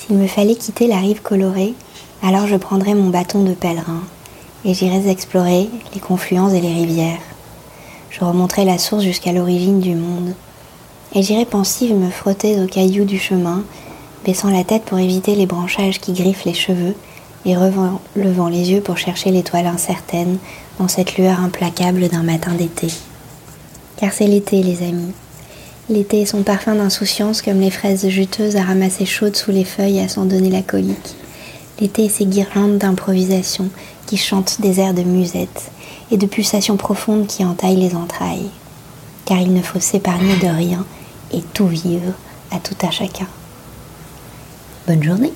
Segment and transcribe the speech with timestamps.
[0.00, 1.74] S'il me fallait quitter la rive colorée,
[2.22, 4.00] alors je prendrais mon bâton de pèlerin
[4.64, 7.20] et j'irais explorer les confluences et les rivières.
[8.08, 10.34] Je remonterais la source jusqu'à l'origine du monde.
[11.14, 13.62] Et j'irais pensive me frotter aux cailloux du chemin,
[14.24, 16.94] baissant la tête pour éviter les branchages qui griffent les cheveux
[17.44, 20.38] et relevant les yeux pour chercher l'étoile incertaine
[20.78, 22.88] dans cette lueur implacable d'un matin d'été.
[23.98, 25.12] Car c'est l'été, les amis.
[25.90, 29.98] L'été est son parfum d'insouciance comme les fraises juteuses à ramasser chaudes sous les feuilles
[29.98, 31.16] à s'en donner la colique.
[31.80, 33.70] L'été et ses guirlandes d'improvisation
[34.06, 35.72] qui chantent des airs de musette
[36.12, 38.50] et de pulsations profondes qui entaillent les entrailles.
[39.24, 40.86] Car il ne faut s'épargner de rien
[41.32, 42.12] et tout vivre
[42.52, 43.26] à tout à chacun.
[44.86, 45.32] Bonne journée